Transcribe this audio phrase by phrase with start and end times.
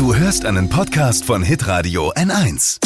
[0.00, 2.78] Du hörst einen Podcast von Hitradio N1.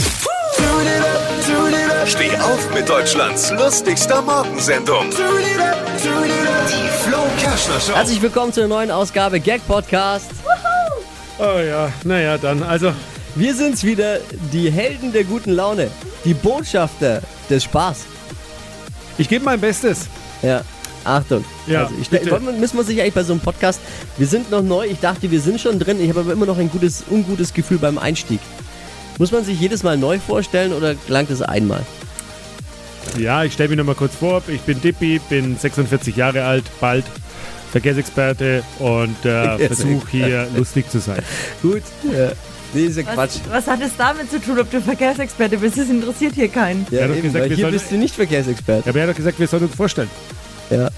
[2.07, 5.11] Steh auf mit Deutschlands lustigster Morgensendung.
[5.11, 7.95] Die Flo Kerschner Show.
[7.95, 10.29] Herzlich willkommen zur neuen Ausgabe Gag Podcast.
[11.39, 12.65] Oh ja, naja, dann.
[12.65, 12.93] Also,
[13.37, 14.19] Wir sind's wieder,
[14.53, 15.93] die Helden der guten Laune,
[16.25, 18.07] die Botschafter des Spaß.
[19.19, 20.09] ich gebe mein Bestes.
[20.43, 20.63] Ja,
[21.05, 21.45] Achtung.
[21.67, 22.39] Ja, also ich, bitte.
[22.41, 23.81] müssen wir sich eigentlich bei so einem Podcast,
[24.17, 26.59] wir sind noch neu, ich dachte, wir sind schon drin, ich habe aber immer noch
[26.59, 28.41] ein gutes, ungutes Gefühl beim Einstieg.
[29.19, 31.83] Muss man sich jedes Mal neu vorstellen oder langt es einmal?
[33.19, 34.43] Ja, ich stelle mich nochmal kurz vor.
[34.49, 37.05] Ich bin Dippi, bin 46 Jahre alt, bald
[37.71, 41.23] Verkehrsexperte und äh, versuche hier lustig zu sein.
[41.63, 42.33] Gut, ja.
[42.73, 43.37] Nee, ist ja Was, Quatsch.
[43.51, 45.79] was hat es damit zu tun, ob du Verkehrsexperte bist?
[45.79, 46.85] Das interessiert hier keinen.
[46.91, 48.87] Ja, Er hat doch eben, gesagt, hier sollen- bist du nicht Verkehrsexperte.
[48.87, 50.11] Ja, aber er hat doch gesagt, wir sollen uns vorstellen.
[50.71, 50.89] Ja.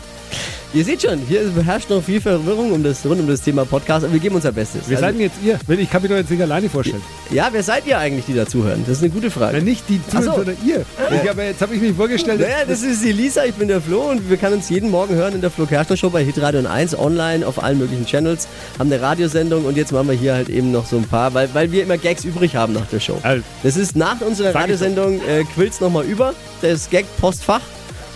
[0.75, 4.05] Ihr seht schon, hier herrscht noch viel Verwirrung um das, rund um das Thema Podcast,
[4.05, 4.83] aber wir geben unser Bestes.
[4.87, 5.59] Wer Also- seid denn jetzt ihr?
[5.79, 7.01] Ich kann mich doch jetzt nicht alleine vorstellen.
[7.31, 8.83] ja, wer seid ihr eigentlich, die dazuhören?
[8.87, 9.57] Das ist eine gute Frage.
[9.57, 10.33] Wenn nicht die Ach so.
[10.35, 10.85] Sondern ihr.
[11.23, 12.41] Ich habe jetzt habe ich mich vorgestellt.
[12.41, 15.15] Naja, das ist die Lisa, ich bin der Flo und wir können uns jeden Morgen
[15.15, 18.47] hören in der Flo Kerschner Show bei Hitradio 1 online auf allen möglichen Channels,
[18.79, 21.49] haben eine Radiosendung und jetzt machen wir hier halt eben noch so ein paar, weil,
[21.55, 23.19] weil wir immer Gags übrig haben nach der Show.
[23.23, 27.61] Also, Das ist nach unserer Radiosendung äh, quillt's nochmal über, das Gag-Postfach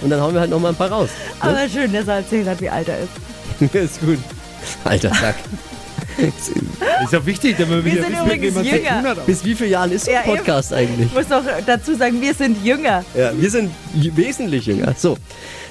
[0.02, 1.10] und dann hauen wir halt nochmal ein paar raus.
[1.40, 3.74] Aber schön, dass er erzählt hat, wie alt er ist.
[3.74, 4.18] ist gut.
[4.84, 5.36] Alter Sack.
[7.04, 9.14] ist ja wichtig, damit wir wieder sind wissen, übrigens jünger.
[9.26, 10.36] Bis wie viele Jahren ist so ein Ja, eben.
[10.36, 11.06] Podcast eigentlich?
[11.06, 13.04] Ich muss noch dazu sagen, wir sind jünger.
[13.16, 14.94] Ja, wir sind wesentlich jünger.
[14.96, 15.16] So.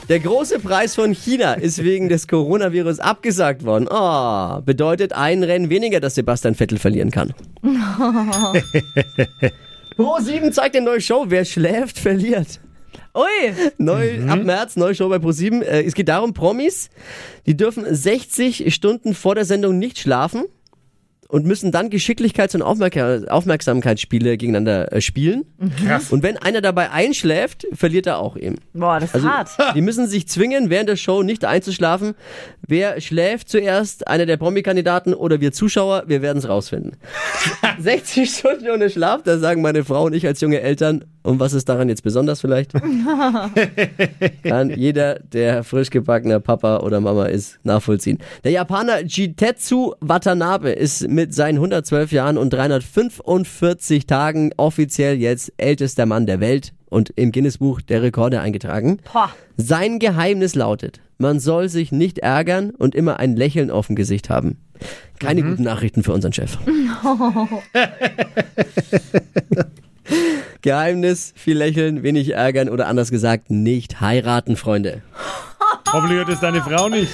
[0.08, 3.88] Der große Preis von China ist wegen des Coronavirus abgesagt worden.
[3.92, 7.32] Oh, bedeutet ein Rennen weniger, dass Sebastian Vettel verlieren kann.
[9.96, 11.26] Pro 7 zeigt eine neue Show.
[11.28, 12.60] Wer schläft, verliert.
[13.20, 15.62] Ui, Neu, Ab März, neue Show bei Pro7.
[15.62, 16.90] Äh, es geht darum, Promis,
[17.46, 20.46] die dürfen 60 Stunden vor der Sendung nicht schlafen
[21.28, 22.98] und müssen dann Geschicklichkeits- und Aufmerk
[23.30, 25.46] Aufmerksamkeitsspiele gegeneinander äh, spielen.
[25.86, 26.12] Krass.
[26.12, 28.56] Und wenn einer dabei einschläft, verliert er auch eben.
[28.74, 29.50] boah, das ist Also, hart.
[29.76, 32.16] die müssen sich zwingen, während der Show nicht einzuschlafen.
[32.68, 34.08] Wer schläft zuerst?
[34.08, 36.04] Einer der Promi-Kandidaten oder wir Zuschauer?
[36.08, 36.94] Wir werden es rausfinden.
[37.80, 41.06] 60 Stunden ohne Schlaf, da sagen meine Frau und ich als junge Eltern.
[41.30, 42.74] Und was ist daran jetzt besonders vielleicht?
[44.44, 48.18] Kann jeder, der frisch gebackener Papa oder Mama ist, nachvollziehen.
[48.44, 56.08] Der Japaner Jitetsu Watanabe ist mit seinen 112 Jahren und 345 Tagen offiziell jetzt ältester
[56.08, 58.98] Mann der Welt und im Guinness-Buch der Rekorde eingetragen.
[59.14, 59.30] Boah.
[59.56, 64.32] Sein Geheimnis lautet, man soll sich nicht ärgern und immer ein Lächeln auf dem Gesicht
[64.32, 64.58] haben.
[65.20, 66.58] Keine guten Nachrichten für unseren Chef.
[70.62, 75.02] Geheimnis, viel lächeln, wenig ärgern oder anders gesagt, nicht heiraten, Freunde.
[75.94, 77.12] Hoffentlich hört es deine Frau nicht.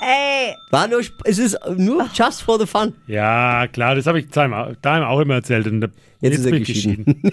[0.00, 2.94] Ey, War nur, sp- es ist nur just for the fun.
[3.06, 5.66] Ja, klar, das habe ich daheim daheim auch immer erzählt.
[5.66, 5.88] Und da-
[6.20, 7.22] Jetzt ist er ich geschieden.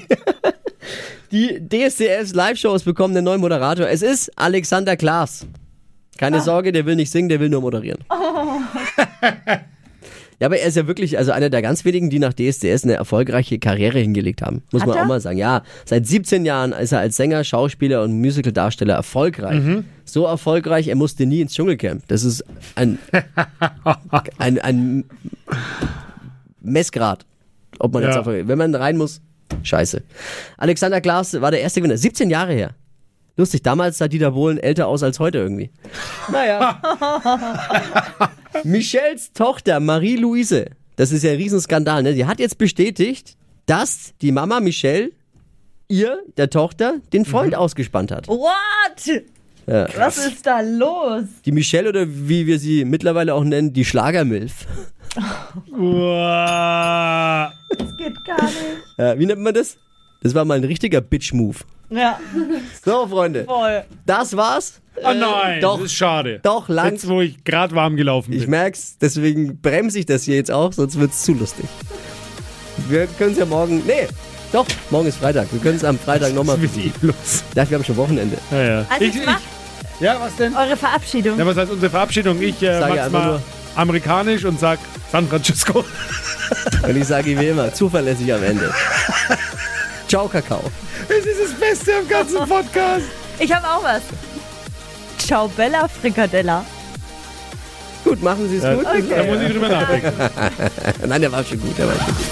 [1.32, 3.88] Die DSDS Live-Shows bekommen einen neuen Moderator.
[3.90, 5.48] Es ist Alexander Klaas.
[6.18, 8.00] Keine Sorge, der will nicht singen, der will nur moderieren.
[10.40, 12.94] Ja, aber er ist ja wirklich also einer der ganz wenigen, die nach DSDS eine
[12.94, 14.64] erfolgreiche Karriere hingelegt haben.
[14.72, 15.04] Muss Hat man er?
[15.04, 15.38] auch mal sagen.
[15.38, 19.62] Ja, seit 17 Jahren ist er als Sänger, Schauspieler und Musicaldarsteller erfolgreich.
[20.04, 22.04] So erfolgreich, er musste nie ins Dschungelcamp.
[22.10, 22.44] Das ist
[22.76, 23.00] ein,
[24.38, 25.06] ein, ein
[26.62, 27.26] Messgrad.
[27.80, 28.18] Ob man jetzt Ja.
[28.20, 29.22] erfolgreich, wenn man rein muss,
[29.64, 30.04] scheiße.
[30.58, 31.98] Alexander Klaas war der erste Gewinner.
[31.98, 32.72] 17 Jahre her.
[33.38, 35.70] Lustig, damals sah Dieter Bohlen älter aus als heute irgendwie.
[36.32, 36.82] Naja.
[38.64, 42.14] Michelles Tochter Marie-Louise, das ist ja ein Riesenskandal, ne?
[42.14, 43.36] Die hat jetzt bestätigt,
[43.66, 45.12] dass die Mama Michelle
[45.88, 48.28] ihr, der Tochter, den Freund ausgespannt hat.
[48.28, 49.24] what?
[49.68, 49.88] Ja.
[49.98, 51.24] Was ist da los?
[51.44, 54.68] Die Michelle oder wie wir sie mittlerweile auch nennen, die Schlagermilf.
[55.72, 57.52] Uah.
[57.78, 58.56] Das geht gar nicht.
[58.98, 59.78] Ja, wie nennt man das?
[60.22, 61.58] Das war mal ein richtiger Bitch-Move.
[61.90, 62.20] Ja,
[62.84, 63.84] So, Freunde, voll.
[64.06, 64.82] das war's.
[65.04, 66.40] Oh Äh, nein, doch, das ist schade.
[66.44, 66.92] doch, lang.
[66.94, 68.40] Jetzt, wo ich gerade warm gelaufen bin.
[68.42, 71.66] Ich merk's, deswegen bremse ich das hier jetzt auch, sonst wird's zu lustig.
[72.88, 73.84] Wir können es ja morgen.
[73.86, 74.08] Nee,
[74.54, 75.48] doch, morgen ist Freitag.
[75.52, 76.58] Wir können es am Freitag nochmal.
[76.58, 77.44] Mit ihm los?
[77.56, 78.38] Ja, wir haben schon Wochenende.
[78.52, 78.86] Ja, ja.
[78.90, 79.22] Also ich, ich,
[80.00, 80.56] ja, was denn?
[80.56, 81.38] eure Verabschiedung.
[81.40, 82.42] Ja, was heißt unsere Verabschiedung?
[82.42, 83.42] Ich äh, Sag ja mach's mal nur-
[83.76, 84.80] amerikanisch und sag
[85.12, 85.84] San Francisco.
[86.88, 88.72] Und ich sage wie immer, zuverlässig am Ende.
[90.08, 90.62] Ciao, Kakao.
[91.10, 93.06] Es ist das Beste am ganzen Podcast.
[93.40, 94.02] Ich habe auch was.
[95.26, 96.64] Ciao Bella Frikadella.
[98.04, 98.86] Gut, machen Sie es gut.
[98.86, 100.14] Da muss ich drüber nachdenken.
[101.08, 102.26] Nein, der war schon gut, der war schon gut.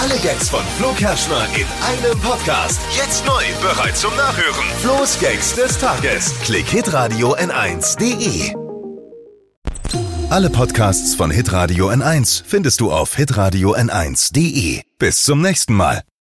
[0.00, 2.80] Alle Gags von Flo Kerschner in einem Podcast.
[2.96, 4.64] Jetzt neu, bereit zum Nachhören.
[4.80, 6.32] Flo's Gags des Tages.
[6.44, 8.54] Klick Hitradio N1.de.
[10.30, 14.82] Alle Podcasts von Hitradio N1 findest du auf hitradio n1.de.
[14.98, 16.02] Bis zum nächsten Mal.